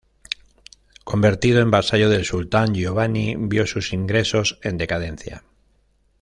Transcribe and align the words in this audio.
Convertido 1.03 1.61
en 1.61 1.69
vasallo 1.69 2.09
del 2.09 2.25
sultán, 2.25 2.73
Giovanni 2.73 3.35
vio 3.37 3.67
sus 3.67 3.93
ingresos 3.93 4.57
en 4.63 4.79
decadencia. 4.79 5.43